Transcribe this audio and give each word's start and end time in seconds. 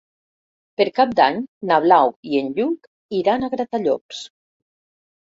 Per 0.79 0.87
Cap 0.99 1.11
d'Any 1.19 1.37
na 1.73 1.79
Blau 1.85 2.13
i 2.33 2.41
en 2.41 2.51
Lluc 2.59 2.91
iran 3.23 3.45
a 3.51 3.55
Gratallops. 3.57 4.29